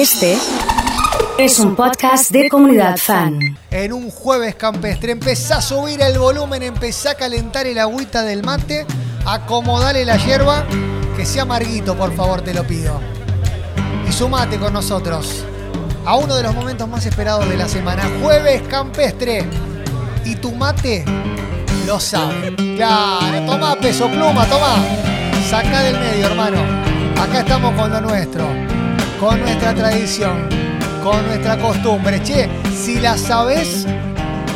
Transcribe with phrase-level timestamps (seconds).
[0.00, 0.38] Este
[1.38, 3.58] es un podcast de comunidad fan.
[3.68, 8.44] En un jueves campestre, empezá a subir el volumen, empezá a calentar el agüita del
[8.44, 8.86] mate,
[9.26, 10.64] acomodale la hierba,
[11.16, 13.00] que sea amarguito, por favor, te lo pido.
[14.08, 15.44] Y sumate con nosotros
[16.06, 19.46] a uno de los momentos más esperados de la semana, jueves campestre.
[20.24, 21.04] Y tu mate
[21.88, 22.54] lo sabe.
[22.76, 24.76] Claro, toma peso pluma, toma.
[25.50, 26.58] Saca del medio, hermano.
[27.20, 28.46] Acá estamos con lo nuestro,
[29.18, 30.48] con nuestra tradición,
[31.02, 32.22] con nuestra costumbre.
[32.22, 33.86] Che, si la sabes,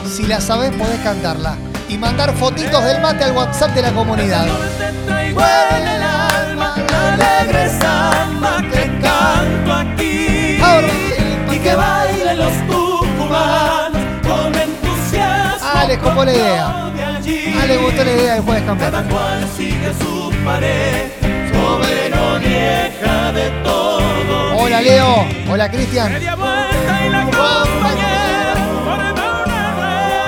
[0.07, 1.57] si la sabes, podés cantarla.
[1.89, 4.47] Y mandar fotitos del mate al WhatsApp de la comunidad.
[11.51, 15.69] y que bailen los tucumanos con entusiasmo.
[15.75, 16.67] Ah, les copó la idea.
[16.69, 18.91] Ah, le gustó la idea del jueves campeón.
[18.91, 21.22] Cada cual sigue su pared,
[27.07, 28.55] una rueda.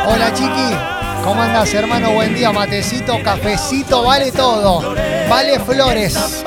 [0.06, 0.76] Hola Chiqui,
[1.24, 2.12] ¿cómo andás hermano?
[2.12, 4.94] Buen día, matecito, cafecito, vale todo.
[5.28, 6.44] Vale flores.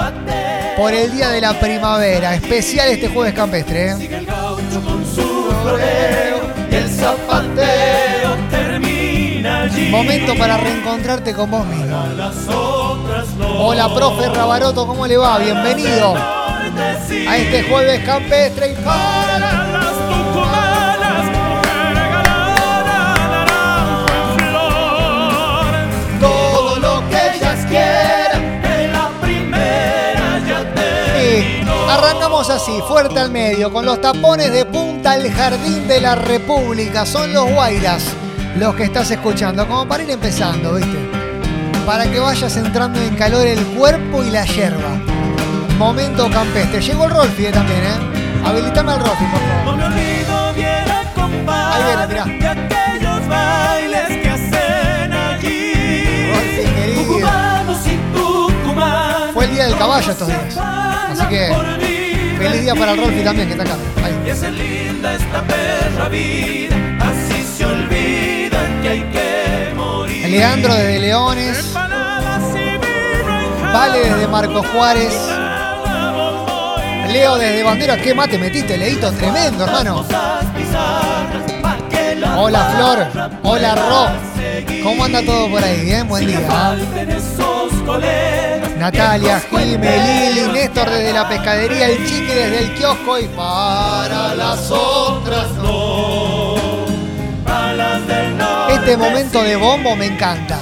[0.78, 3.92] Por el día de la primavera, especial este jueves campestre.
[3.92, 4.28] ¿eh?
[9.90, 11.98] Momento para reencontrarte con vos mismo.
[13.60, 15.40] Hola profe Rabaroto, ¿cómo le va?
[15.40, 16.37] Bienvenido
[16.80, 19.68] a este jueves campestre y para la...
[19.68, 26.20] Las tucumanas, mujer regalada, naranja en flor.
[26.20, 31.90] Todo lo que ellas quieran, que la primera ya Sí, terminó.
[31.90, 37.06] Arrancamos así, fuerte al medio, con los tapones de punta al jardín de la República.
[37.06, 38.04] Son los guairas
[38.58, 40.98] los que estás escuchando, como para ir empezando, ¿viste?
[41.86, 45.17] Para que vayas entrando en calor el cuerpo y la yerba.
[45.78, 46.82] Momento campestre.
[46.82, 47.98] Llegó el Rolfi eh, también, ¿eh?
[48.46, 49.66] Habilitame al Rolfi, por favor.
[49.66, 50.88] No me olvido bien
[51.50, 52.26] Ahí viene, mirá.
[52.26, 56.32] de aquellos bailes que hacen allí.
[56.34, 57.28] Rolfi, querido.
[59.34, 60.58] Fue el día del caballo estos días.
[60.58, 61.56] Así que,
[62.40, 63.76] Feliz día para el Rolfi también, que está acá.
[64.04, 64.16] Ahí.
[64.26, 70.28] Y es linda esta perra vida, así se olvida que hay que morir.
[70.30, 71.74] Leandro desde Leones.
[73.74, 75.14] Vale desde Marco Juárez.
[77.12, 78.00] Leo desde Banderas.
[78.02, 79.12] ¿Qué mate metiste, Leito?
[79.12, 80.06] Tremendo, hermano.
[82.40, 84.84] Hola Flor, hola Ro.
[84.84, 85.82] ¿Cómo anda todo por ahí?
[85.86, 86.76] Bien, buen día.
[87.86, 94.36] colegas, Natalia, cuenteros, Lili, Néstor desde la pescadería, el chiqui desde el kiosco y para
[94.36, 96.56] las otras no.
[98.70, 100.60] Este momento de bombo me encanta.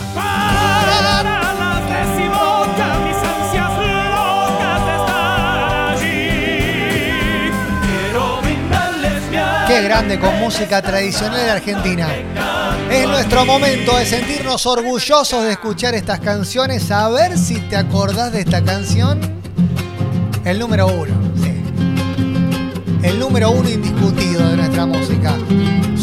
[9.83, 12.07] Grande con música tradicional de Argentina.
[12.89, 16.89] Es nuestro momento de sentirnos orgullosos de escuchar estas canciones.
[16.91, 19.19] A ver si te acordás de esta canción.
[20.45, 21.53] El número uno, sí.
[23.03, 25.35] El número uno indiscutido de nuestra música.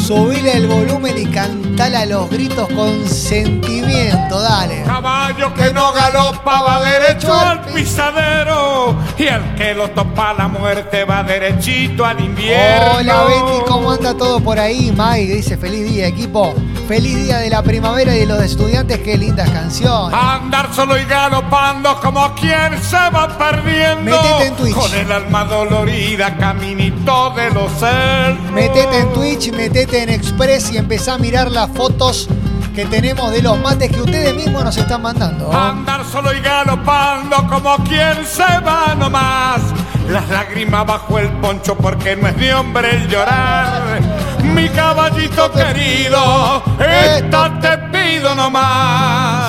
[0.02, 4.82] Subile el volumen y cantala a los gritos con sentimiento, dale.
[4.82, 11.04] Caballo que no galopa va derecho al pisadero y el que lo topa la muerte
[11.04, 12.98] va derechito al invierno.
[12.98, 14.90] Hola Betty, ¿cómo anda todo por ahí?
[14.90, 16.52] Mai dice feliz día equipo.
[16.88, 20.18] Feliz día de la primavera y de los estudiantes, qué lindas canciones.
[20.20, 24.10] Andar solo y galopando como quien se va perdiendo.
[24.10, 24.74] Metete en Twitch.
[24.74, 28.50] Con el alma dolorida, caminito de los cerros.
[28.52, 32.28] Metete en Twitch, metete en Express y empezá a mirar las fotos
[32.74, 35.52] que tenemos de los mates que ustedes mismos nos están mandando.
[35.52, 39.60] Andar solo y galopando como quien se va nomás.
[40.08, 44.00] Las lágrimas bajo el poncho porque no es de hombre el llorar.
[44.42, 49.41] Mi caballito querido, esta te pido nomás.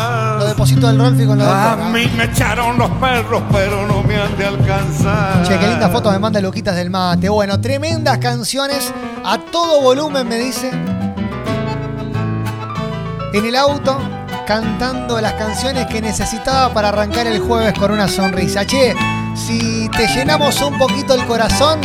[0.64, 4.16] Deposito del Rolfi con lo A de mí me echaron los perros, pero no me
[4.16, 5.44] han de alcanzar.
[5.46, 7.28] Che, qué linda foto me manda Luquitas del Mate.
[7.28, 8.94] Bueno, tremendas canciones
[9.26, 10.72] a todo volumen, me dice.
[13.34, 13.98] En el auto,
[14.48, 18.66] cantando las canciones que necesitaba para arrancar el jueves con una sonrisa.
[18.66, 18.96] Che,
[19.36, 21.82] si te llenamos un poquito el corazón,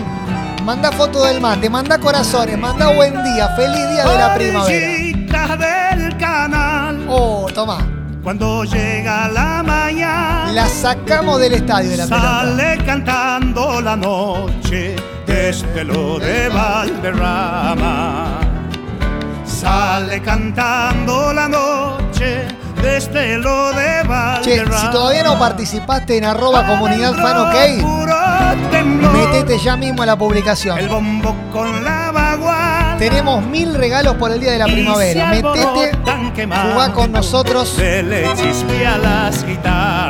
[0.65, 5.57] manda foto del mate, manda corazones, manda buen día, feliz día de la primavera.
[5.57, 7.98] Del canal, Oh, toma.
[8.29, 12.41] Cuando llega la mañana, La sacamos del estadio de la pelota.
[12.43, 14.97] sale cantando la noche
[15.27, 18.27] desde lo de Valderrama.
[19.47, 22.47] Sale cantando la noche
[22.83, 24.79] desde lo de Che, Valderrama.
[24.79, 27.55] si todavía no participaste en arroba comunidad fan ok.
[29.11, 30.79] Metete ya mismo a la publicación.
[30.79, 32.88] El bombo con la vaguada.
[32.99, 35.29] Tenemos mil regalos por el día de la primavera.
[35.29, 35.93] Metete,
[36.73, 37.77] jugá con nosotros.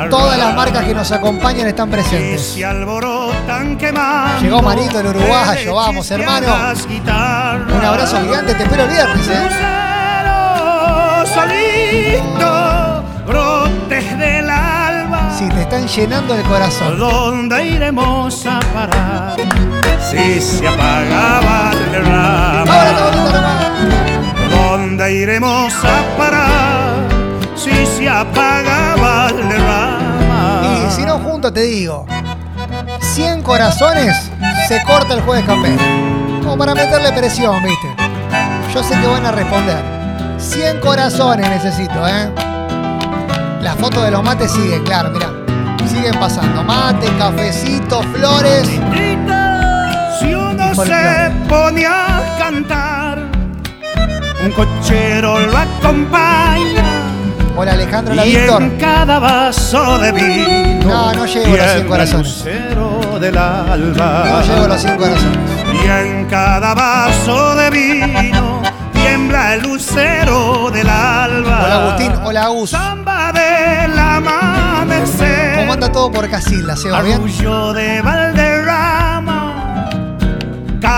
[0.09, 2.55] Todas las marcas que nos acompañan están presentes.
[2.55, 3.01] Llegó
[4.61, 5.75] Marito, el uruguayo.
[5.75, 6.47] Vamos, hermano.
[6.47, 9.43] Un abrazo gigante, te espero el viernes, ¿eh?
[9.43, 10.39] Lucero
[11.25, 15.29] solito, brotes del alba.
[15.37, 16.97] Sí, te están llenando el corazón.
[16.97, 19.35] ¿Dónde iremos a parar?
[20.09, 22.67] Si se apagaba el nomás.
[24.49, 26.93] ¿Dónde iremos a parar?
[27.55, 30.87] Si se apagaba el derrama.
[30.87, 32.07] Y si no junto te digo,
[32.99, 34.31] 100 corazones
[34.67, 35.77] se corta el jueves campero.
[36.41, 37.87] Como para meterle presión, viste.
[38.73, 39.77] Yo sé que van a responder.
[40.39, 42.31] 100 corazones necesito, ¿eh?
[43.61, 45.27] Las fotos de los mates siguen, claro, mirá.
[45.87, 46.63] Siguen pasando.
[46.63, 48.69] Mate, cafecito, flores.
[50.85, 53.19] Se pone a cantar,
[54.43, 56.83] un cochero lo acompaña.
[57.57, 58.61] Hola Alejandro, hola y Víctor.
[58.61, 60.87] en cada vaso de vino.
[60.87, 62.43] No, no llego a los 100 tiembla el corazones.
[63.19, 64.23] del alba.
[64.25, 65.37] No llego a los 100 corazones.
[65.83, 68.61] Y en cada vaso de vino
[68.93, 71.63] tiembla el lucero del alba.
[71.65, 72.69] Hola Agustín, hola Agus.
[72.69, 75.57] Samba del amanecer.
[75.57, 76.77] ¿Cómo anda todo por Casilda?
[76.77, 77.21] ¿Se va bien?
[77.25, 78.38] De Valderrama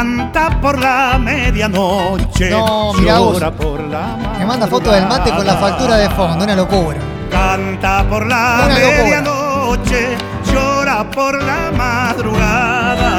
[0.02, 2.50] canta por la medianoche.
[2.50, 3.34] No, mirá vos.
[3.34, 6.98] llora por la Me manda foto del mate con la factura de fondo, una locura.
[7.30, 9.04] Canta por la Una locura.
[9.04, 10.18] medianoche,
[10.52, 13.12] llora por la madrugada.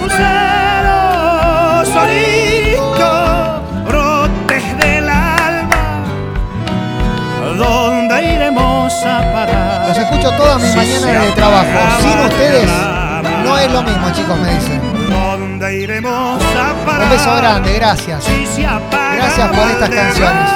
[0.00, 6.02] Lucero solito, brotes del alba.
[7.56, 9.88] ¿Dónde iremos a parar?
[9.88, 11.66] Los escucho todas mis Si mañanas de trabajo.
[12.00, 12.68] Sin ustedes
[13.44, 14.89] no es lo mismo, chicos, me dicen.
[15.70, 17.04] ¿Dónde iremos a parar?
[17.04, 18.24] Un beso grande, gracias.
[19.14, 20.50] Gracias por estas canciones.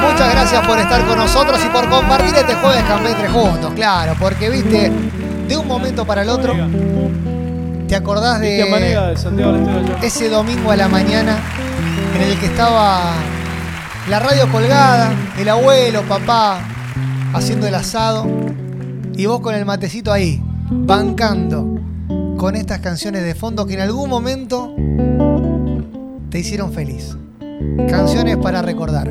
[0.00, 4.50] Muchas gracias por estar con nosotros y por compartir este jueves campestre juntos, claro, porque
[4.50, 4.92] viste,
[5.48, 6.54] de un momento para el otro,
[7.88, 9.16] te acordás de
[10.00, 11.38] ese domingo a la mañana
[12.14, 13.14] en el que estaba
[14.08, 15.10] la radio colgada,
[15.40, 16.60] el abuelo, papá,
[17.34, 18.28] haciendo el asado,
[19.16, 21.71] y vos con el matecito ahí, bancando
[22.42, 24.74] con estas canciones de fondo que en algún momento
[26.28, 27.16] te hicieron feliz.
[27.88, 29.08] Canciones para recordar.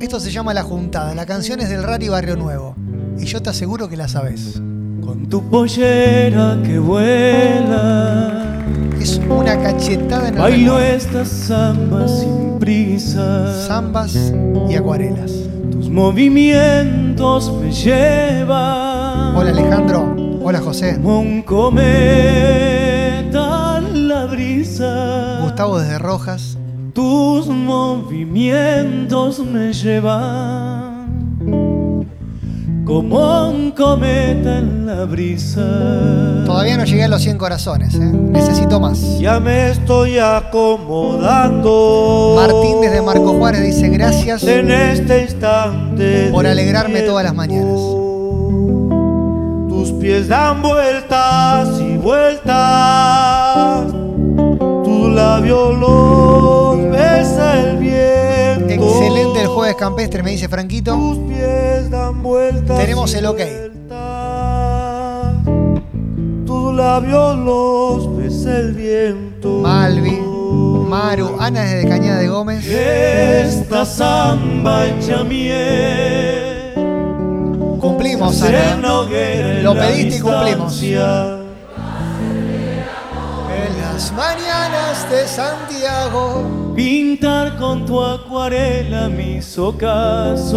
[0.00, 2.74] Esto se llama La Juntada, la canción es del Rari Barrio Nuevo,
[3.16, 4.60] y yo te aseguro que la sabes.
[5.04, 8.58] Con tu pollera que vuela,
[9.00, 10.96] Es una cachetada en el bailo recuerdo.
[10.96, 13.54] esta samba sin prisa.
[13.68, 14.16] Zambas
[14.68, 15.30] y acuarelas.
[15.70, 19.36] Tus movimientos me llevan.
[19.36, 20.98] Hola Alejandro, hola José.
[21.02, 21.78] Un cometa
[23.78, 25.38] en la brisa.
[25.42, 26.58] Gustavo desde Rojas.
[26.92, 30.92] Tus movimientos me llevan
[32.84, 36.42] como un cometa en la brisa.
[36.44, 38.00] Todavía no llegué a los 100 corazones, ¿eh?
[38.12, 39.18] necesito más.
[39.18, 41.62] Ya me estoy acomodando.
[42.36, 46.28] Martín desde Marco Juárez dice gracias En este instante.
[46.30, 47.80] por alegrarme todas las mañanas.
[50.02, 53.86] Tus pies dan vueltas y vueltas.
[54.82, 58.68] Tus labios los besa el viento.
[58.68, 60.96] Excelente el jueves campestre, me dice Franquito.
[60.96, 62.80] Tus pies dan vueltas.
[62.80, 63.36] Tenemos el ok.
[63.36, 63.76] vueltas.
[66.46, 69.60] Tus labios los besa el viento.
[69.60, 72.66] Malvi, Maru, Ana desde Cañada de Gómez.
[72.66, 76.31] Esta samba hecha miel.
[79.62, 80.80] Lo pediste y cumplimos.
[80.82, 81.42] En
[83.80, 86.72] las mañanas de Santiago.
[86.76, 90.52] Pintar con tu acuarela mis ocasos.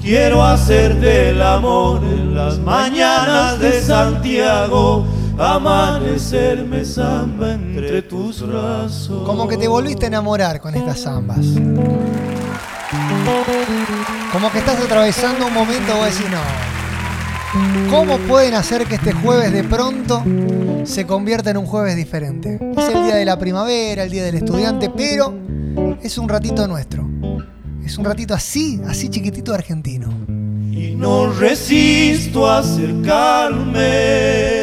[0.00, 5.04] Quiero hacerte el amor en las mañanas de Santiago.
[5.38, 9.26] Amanecerme samba entre tus brazos.
[9.26, 11.44] Como que te volviste a enamorar con estas zambas.
[14.36, 17.90] Como que estás atravesando un momento vos decís, no.
[17.90, 20.22] ¿Cómo pueden hacer que este jueves de pronto
[20.84, 22.60] se convierta en un jueves diferente?
[22.76, 25.34] Es el día de la primavera, el día del estudiante, pero
[26.02, 27.08] es un ratito nuestro.
[27.82, 30.10] Es un ratito así, así chiquitito argentino.
[30.70, 33.78] Y no resisto a acercarme.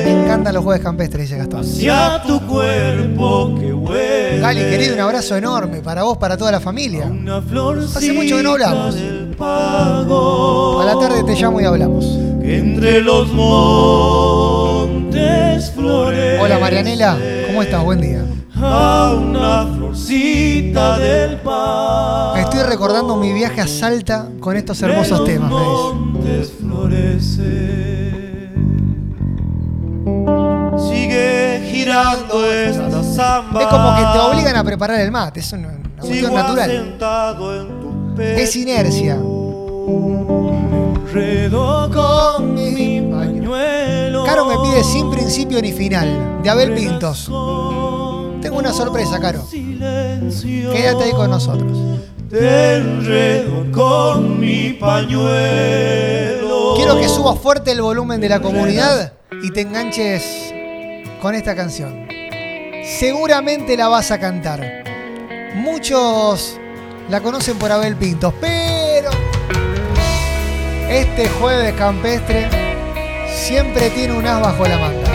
[0.05, 1.61] Me encantan los jueves campestres, dice Gastón.
[1.61, 4.39] hacia tu cuerpo que huele.
[4.39, 7.07] Gali, querido, un abrazo enorme para vos, para toda la familia.
[7.07, 8.95] Una Hace mucho que no hablamos.
[9.35, 10.81] Pago.
[10.81, 12.05] A la tarde te llamo y hablamos.
[12.41, 14.91] entre los montes
[15.71, 16.39] flores.
[16.41, 17.83] Hola Marianela, ¿cómo estás?
[17.83, 18.23] Buen día.
[18.55, 21.39] A una florcita del.
[22.37, 28.11] Estoy recordando mi viaje a Salta con estos hermosos los temas, montes florece.
[30.89, 33.61] Sigue girando esta samba.
[33.61, 36.97] Es como que te obligan a preparar el mate, es una, una cuestión natural.
[38.17, 39.17] Es inercia.
[41.15, 44.23] Enredo con mi pañuelo.
[44.23, 47.25] Caro me pide sin principio ni final, de Abel Pintos.
[48.41, 49.43] Tengo una sorpresa, Caro.
[49.49, 51.77] Quédate ahí con nosotros.
[52.29, 56.73] Te enredo con mi pañuelo.
[56.75, 60.53] Quiero que subas fuerte el volumen de la comunidad y te enganches
[61.21, 62.07] con esta canción.
[62.83, 64.83] Seguramente la vas a cantar.
[65.55, 66.59] Muchos
[67.09, 69.09] la conocen por Abel Pintos, pero
[70.89, 72.49] este jueves campestre
[73.33, 75.09] siempre tiene un as bajo la manga.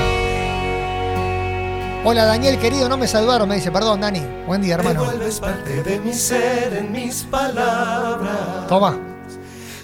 [2.04, 4.22] Hola Daniel querido, no me saludaron, me dice, perdón Dani.
[4.46, 5.04] Buen día Te hermano.
[5.04, 8.66] vuelves parte de mi ser en mis palabras.
[8.68, 8.98] Toma,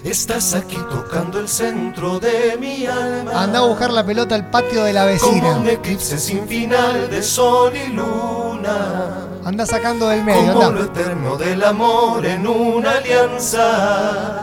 [0.03, 3.41] Estás aquí tocando el centro de mi alma.
[3.43, 5.57] anda a buscar la pelota al patio de la Como vecina.
[5.57, 9.27] un eclipse sin final de sol y luna.
[9.45, 10.79] Anda sacando del medio, Como anda.
[10.81, 14.41] lo eterno del amor en una alianza.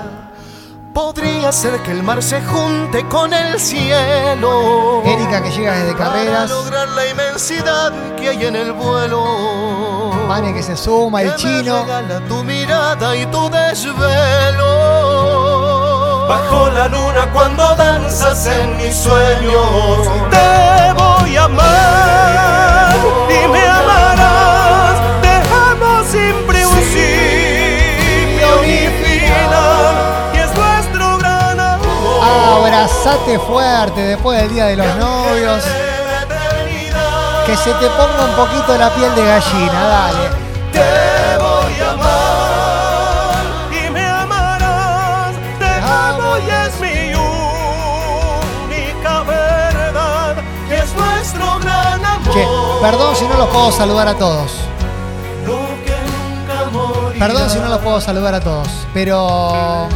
[0.94, 5.02] Podría ser que el mar se junte con el cielo.
[5.04, 6.50] Erika que llega desde Para carreras.
[6.50, 9.24] lograr la inmensidad que hay en el vuelo.
[10.28, 11.82] Mane que se suma, el que me chino.
[11.82, 14.68] regala tu mirada y tu desvelo.
[16.28, 20.06] Bajo la luna cuando danzas en mis sueños.
[20.30, 22.11] Te voy a amar
[33.04, 35.64] Abrazate fuerte después del día de los novios.
[37.44, 40.30] Que se te ponga un poquito la piel de gallina, dale.
[40.70, 43.42] Te voy a amar
[43.72, 45.34] y me amarás.
[45.58, 47.12] Te amo y es mi
[48.70, 50.36] única verdad.
[50.70, 52.32] Y es nuestro gran amor.
[52.32, 52.46] Che,
[52.82, 54.52] perdón si no los puedo saludar a todos.
[55.84, 57.18] Que.
[57.18, 58.68] Perdón si no los puedo saludar a todos.
[58.94, 59.88] Pero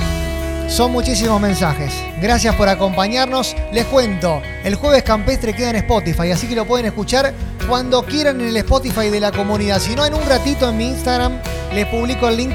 [0.68, 1.92] son muchísimos mensajes.
[2.20, 3.56] Gracias por acompañarnos.
[3.72, 7.32] Les cuento, el jueves campestre queda en Spotify, así que lo pueden escuchar
[7.68, 9.80] cuando quieran en el Spotify de la comunidad.
[9.80, 11.40] Si no, en un ratito en mi Instagram
[11.72, 12.54] les publico el link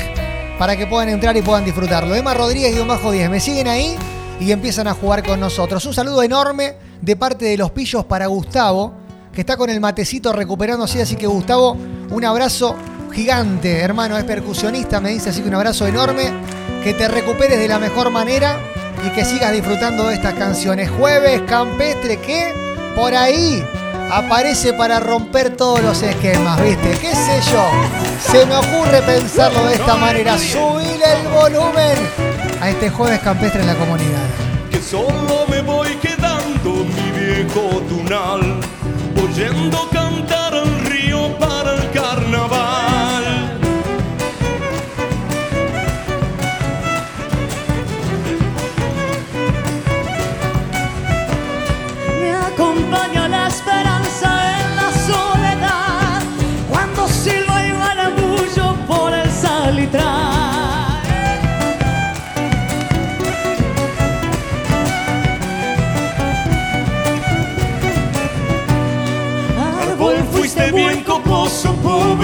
[0.59, 2.13] para que puedan entrar y puedan disfrutarlo.
[2.15, 3.29] Emma Rodríguez 10.
[3.29, 3.95] Me siguen ahí
[4.39, 5.85] y empiezan a jugar con nosotros.
[5.85, 8.93] Un saludo enorme de parte de los pillos para Gustavo,
[9.33, 11.01] que está con el matecito recuperándose.
[11.01, 11.77] Así que Gustavo,
[12.09, 12.75] un abrazo
[13.11, 14.17] gigante, hermano.
[14.17, 16.31] Es percusionista, me dice, así que un abrazo enorme.
[16.83, 18.57] Que te recuperes de la mejor manera
[19.05, 20.89] y que sigas disfrutando de estas canciones.
[20.89, 22.53] Jueves campestre que
[22.95, 23.63] por ahí
[24.11, 26.91] aparece para romper todos los esquemas, ¿viste?
[26.99, 27.69] ¿Qué sé yo?
[28.31, 30.37] Se me ocurre pensarlo de esta manera.
[30.37, 31.97] Subir el volumen
[32.59, 34.25] a este jueves campestre en la comunidad.
[34.71, 38.59] que solo me voy quedando mi viejo tunal,
[39.23, 40.40] oyendo cantar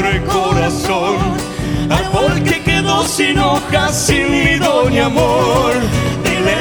[0.07, 1.17] pobre corazón.
[1.89, 5.73] Árbol que quedó sin hojas, sin nido ni amor.
[6.23, 6.57] Dile,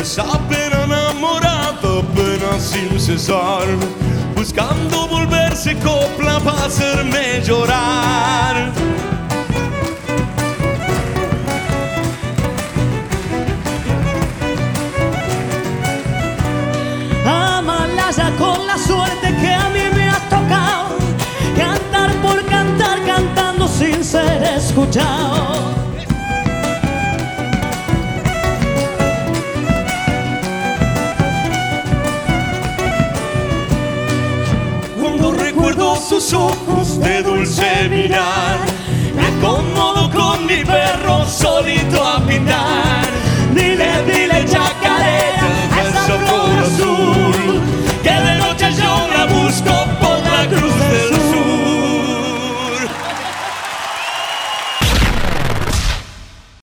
[0.00, 3.66] Esa pena enamorada, pena sin cesar,
[4.34, 8.72] buscando volverse copla para hacerme llorar.
[17.26, 20.96] Amala ya con la suerte que a mí me ha tocado.
[21.54, 25.69] Cantar por cantar, cantando sin ser escuchado.
[36.32, 38.58] ojos de dulce mirar.
[39.14, 43.08] Me acomodo con mi perro solito a pintar.
[43.54, 46.14] Dile, dile, chacarera, a esa
[46.64, 47.60] azul,
[48.02, 50.89] que de noche yo la busco por la cruz.